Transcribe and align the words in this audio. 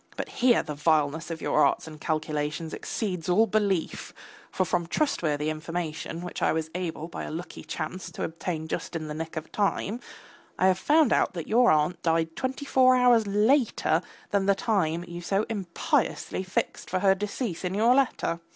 But 0.17 0.29
here 0.29 0.63
the 0.63 0.73
vileness 0.73 1.29
of 1.29 1.43
your 1.43 1.63
arts 1.63 1.85
and 1.85 2.01
calculations 2.01 2.73
exceeds 2.73 3.29
all 3.29 3.45
belief, 3.45 4.15
for 4.49 4.65
from 4.65 4.87
trustworthy 4.87 5.51
information 5.51 6.21
which 6.21 6.41
I 6.41 6.53
was 6.53 6.71
able 6.73 7.07
by 7.07 7.23
a 7.23 7.29
lucky 7.29 7.63
chance 7.63 8.09
to 8.13 8.23
obtain 8.23 8.67
just 8.67 8.95
in 8.95 9.07
the 9.07 9.13
nick 9.13 9.37
of 9.37 9.51
time, 9.51 9.99
I 10.57 10.65
have 10.69 10.79
found 10.79 11.13
out 11.13 11.33
that 11.35 11.45
your 11.47 11.69
aunt 11.69 12.01
died 12.01 12.35
twenty 12.35 12.65
four 12.65 12.95
hours 12.95 13.27
later 13.27 14.01
than 14.31 14.47
the 14.47 14.55
time 14.55 15.05
you 15.07 15.21
so 15.21 15.45
impiously 15.51 16.41
fixed 16.41 16.89
for 16.89 17.01
her 17.01 17.13
decease 17.13 17.63
in 17.63 17.75
your 17.75 17.93
letter. 17.93 18.39